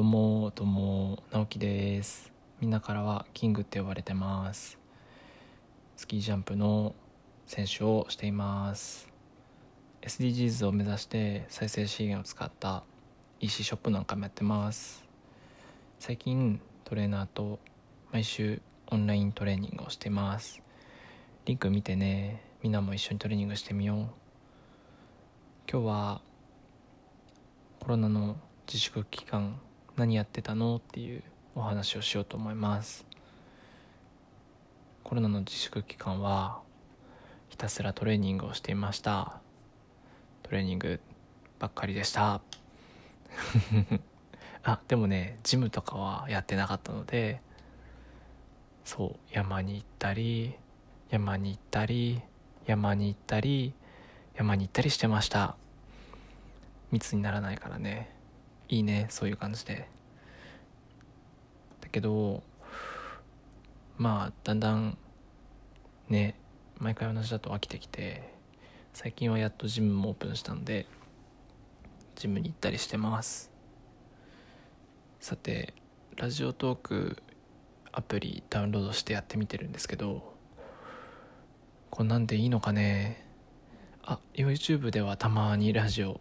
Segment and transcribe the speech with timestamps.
[0.00, 2.32] どうもどうも直樹です。
[2.58, 4.78] みんなからはキングって呼ばれてます。
[5.94, 6.94] スキージャンプの
[7.46, 9.10] 選手をしています。
[10.00, 12.82] SDGs を目指して再生資源を使った
[13.40, 15.04] EC ショップなんかもやってます。
[15.98, 17.58] 最近トレーナーと
[18.10, 20.62] 毎週オンライントレーニングをしてます。
[21.44, 23.98] リンク見てねみんなも一緒にトレーニングしてみよう。
[25.70, 26.22] 今日は
[27.80, 29.60] コロナの自粛期間
[30.00, 31.22] 何やってたのっていう
[31.54, 33.04] お話をしようと思います。
[35.04, 36.62] コロナの自粛期間は
[37.50, 39.42] ひたすらトレーニングをしていました。
[40.42, 41.00] トレーニング
[41.58, 42.40] ばっかりでした。
[44.64, 47.42] あでもねジムとかはやってなかったので
[48.86, 50.54] そう山に行ったり
[51.10, 52.22] 山に行ったり
[52.64, 53.74] 山に行ったり
[54.34, 55.56] 山に行ったりしてました。
[56.90, 58.18] 密にならないからね。
[58.70, 59.88] いいねそういう感じで。
[61.80, 62.42] だけど
[63.98, 64.96] まあだんだん
[66.08, 66.36] ね
[66.78, 68.32] 毎回同じだと飽きてきて
[68.92, 70.86] 最近はやっとジムもオープンしたんで
[72.14, 73.50] ジムに行ったりしてます。
[75.18, 75.74] さて
[76.16, 77.22] ラジオトーク
[77.92, 80.32] アプリダウンロードしてやってみてるんですけど
[81.90, 83.26] こんなんでいいのかね？
[84.02, 86.20] あ YouTube ではたまにラジオ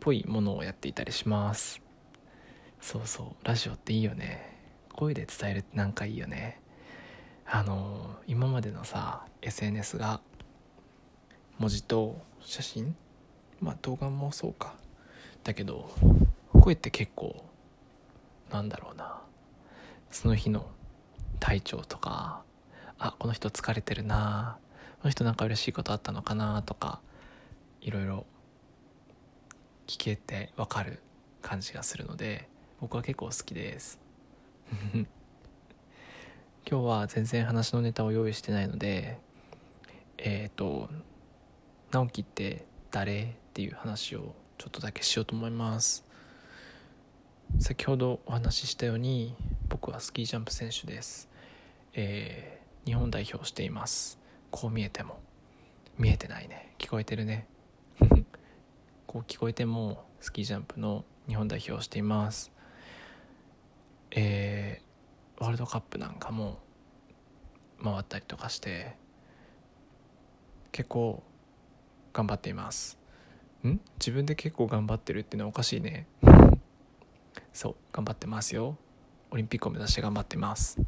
[0.00, 1.80] ぽいものをやっていたりします。
[2.80, 3.46] そうそう。
[3.46, 4.58] ラジオっていいよね。
[4.94, 6.60] 声で伝えるってなんかいいよね。
[7.46, 10.20] あの今までのさ SNS が
[11.58, 12.96] 文字と写真
[13.60, 14.74] まあ動画もそうか。
[15.44, 15.90] だけど
[16.52, 17.44] 声って結構
[18.50, 19.20] なんだろうな。
[20.10, 20.66] その日の
[21.38, 22.42] 体調とか
[22.98, 24.56] あこの人疲れてるな。
[25.02, 27.00] この人なんか嬉しいことあったのかなとか
[27.80, 28.26] いろいろ
[29.90, 31.00] 聞けてわかる
[31.42, 32.48] 感じがするので
[32.80, 33.98] 僕は結構好きです。
[34.94, 35.08] 今
[36.64, 39.18] 日は全然話のネタを用意してないので
[40.16, 40.88] えっ、ー、と
[41.90, 46.04] 直樹って誰っていう話をちょっとだけしようと思います。
[47.58, 49.34] 先ほどお話ししたように
[49.68, 51.28] 僕はスキージャンプ選手です。
[51.94, 54.20] えー、日本代表しています。
[54.52, 55.18] こう見えても
[55.98, 56.76] 見えてないね。
[56.78, 57.48] 聞こえてるね。
[59.10, 62.52] こう聞こえてもスキージャンプの日本代表をしています。
[64.12, 66.60] えー、ワールドカップなんかも
[67.82, 68.94] 回ったりとかして
[70.70, 71.24] 結構
[72.12, 73.00] 頑張っています。
[73.66, 73.80] ん？
[73.98, 76.06] 自分で結構頑張ってるっていうのはおかしいね。
[77.52, 78.76] そう頑張ってますよ。
[79.32, 80.80] オリンピックを目指して頑張ってます。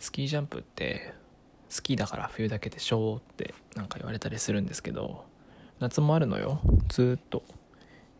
[0.00, 1.14] スキージャンプって
[1.68, 5.32] スキーだから冬だけでしょってなんか言われたりするんですけど
[5.84, 6.62] 夏もあるのよ。
[6.88, 7.42] ずっと。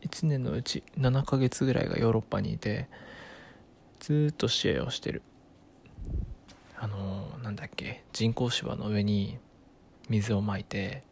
[0.02, 2.90] 1年のうち7ヶ月ぐらいがヨーロッパにいて
[4.00, 5.22] ずっと試合をしてる。
[6.76, 9.38] あのー、なんだっけ人工芝の上に
[10.10, 11.04] 水をまいて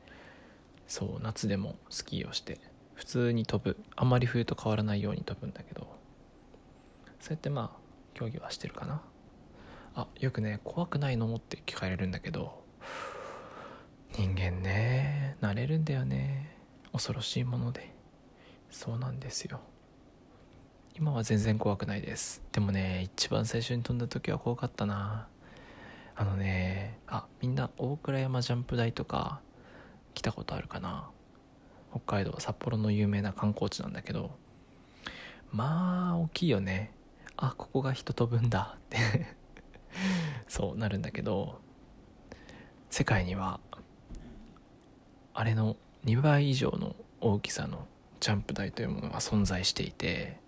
[0.87, 2.61] そう夏でもスキーをして
[2.93, 3.79] 普通に飛ぶ。
[3.97, 5.87] あまり冬と変わらないように飛ぶんだけど。
[7.19, 7.79] そうやってまあ
[8.13, 9.01] 競技はしてるかな。
[9.95, 12.63] あよくね怖くないのって聞かれるんだけど。
[14.13, 15.12] 人間ね。
[15.43, 16.57] 慣れるんだよね。
[16.93, 17.93] 恐ろしいもので。
[18.71, 19.61] そうなんですよ。
[20.97, 22.45] 今は全然怖くないです。
[22.53, 25.27] でもね一番最初に飛んだ時は怖かったな。
[26.15, 29.41] あのねあみんな大倉山ジャンプ台とか
[30.15, 31.09] 来たことあるかな。
[31.91, 34.31] 北海道札幌の有名な観光地なんだけど。
[35.51, 36.93] まあ大きいよね。
[37.37, 38.77] あここが人飛ぶんだ。
[38.77, 38.99] って。
[40.47, 41.61] そうなるんだけど。
[42.91, 43.59] 世界には
[45.35, 47.87] あれの2倍以上の大きさの
[48.21, 50.41] ジャンプ台というものが存在していて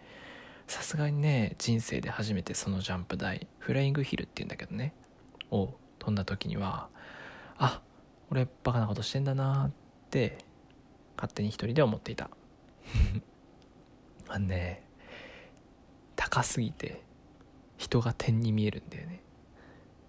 [0.67, 4.95] さすがにね人生で初めてそのジャンプ台フライングヒルっていうんだけどね
[5.51, 6.89] を飛んだ時には
[7.59, 7.81] あ
[8.31, 9.73] 俺バカなことしてんだなっ
[10.11, 10.39] て
[11.17, 12.31] 勝手に一人で思っていた。
[14.29, 14.83] あのね
[16.17, 17.03] 高すぎて
[17.77, 19.21] 人が点に見えるんだよね。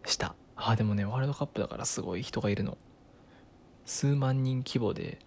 [0.06, 0.36] 下。
[0.56, 2.78] あでもねワールドカップだからすごい人がいるの。
[3.86, 5.20] 数万人規模で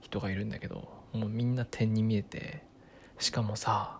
[0.00, 2.62] 人がいるんだけどもうみんな点に見えて
[3.18, 3.98] しかもさ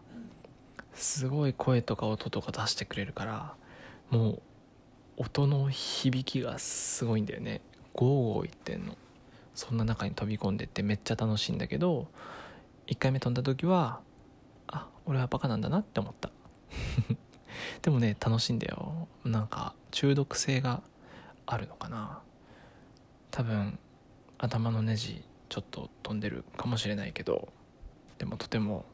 [0.95, 3.55] すごい声とか音とか出してくれるから
[4.11, 4.43] もう
[5.17, 7.61] 音の響きがすごいんだよね。
[7.95, 8.97] ゴーゴー言ってんの。
[9.55, 12.09] そんな中に飛び込んでってめっちゃ楽しいんだけど
[12.87, 14.01] 1回目飛んだ時は
[14.67, 16.31] あ俺はバカなんだなって思った。
[17.83, 19.09] でもね楽しいんだよ。
[19.25, 20.83] なんか中毒性が
[21.47, 22.21] あるのかな。
[23.31, 23.79] 多分
[24.43, 27.53] 頭のネジちょっと飛んでるかもしれないけど
[28.19, 28.85] でもとても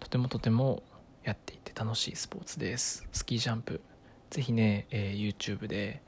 [0.00, 0.82] とてもとても
[1.22, 3.06] やっていて楽しいスポーツです。
[3.12, 3.80] スキージャンプ。
[4.30, 6.02] ぜひね、えー、YouTube で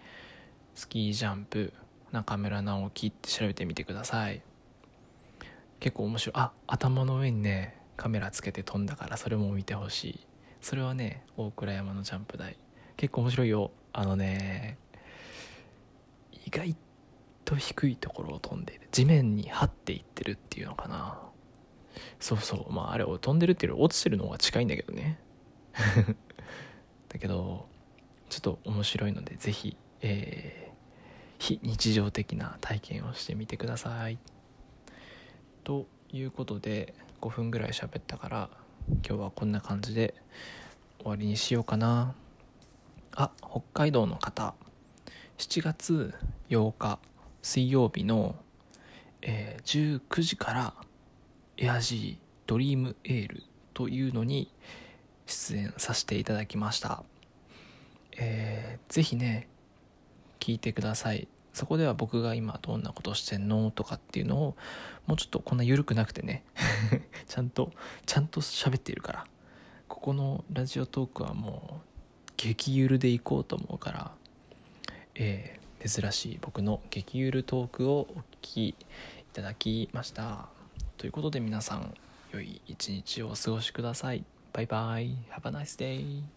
[0.75, 1.73] スキージャンプ
[2.11, 4.43] 中村直樹って調べてみてください。
[5.79, 6.35] 結構面白い。
[6.37, 10.27] あ頭の上にねカメラつけて飛んだからそれも見てほしい。
[10.61, 12.59] それはね大倉山のジャンプ台。
[12.97, 13.71] 結構面白いよ。
[13.93, 14.77] あのね
[16.45, 16.77] 意外
[17.47, 18.89] と低いところを飛んでいる。
[18.91, 21.19] 地面に張っていってるっていうのかな。
[22.21, 22.73] そうそう。
[22.73, 25.19] まああれを飛んでるっていうより落ちてるのが近いんだけどね。
[27.09, 27.69] だけど
[28.29, 30.75] ちょっと面白いので是非えー、
[31.39, 34.19] 非日常的な体験をしてみてください。
[35.63, 38.51] ということで5分ぐらい喋ったから
[38.89, 40.15] 今日はこんな感じで
[40.99, 42.15] 終わりにしようかな。
[43.15, 44.55] あ北海道の方。
[45.39, 46.15] 7月
[46.49, 46.99] 8日。
[47.47, 48.35] 水曜日の、
[49.23, 50.75] えー、19時から
[51.57, 54.53] エアジードリームエールというのに
[55.27, 57.05] 出演させていただきました、
[58.19, 59.47] えー、ぜひね
[60.41, 61.29] 聞いてください。
[61.53, 64.57] そこでは僕が今どんなことしてんのとかっていうのを
[65.07, 66.43] もうちょっとこんな緩くなくてね
[67.29, 67.73] ちゃんと
[68.07, 69.27] ちゃんと喋っているから
[69.87, 74.13] ここのラジオトークはもう激ゆるでいこうと思うから
[75.19, 75.56] えー、
[75.89, 78.75] 珍しい僕の激ゆるトークをお聞きい
[79.33, 80.49] ただきました。
[80.97, 81.95] ということで皆さん
[82.33, 84.25] 良い一日をお過ごしください。
[84.53, 85.17] バイバイ。
[85.31, 86.36] Have a nice day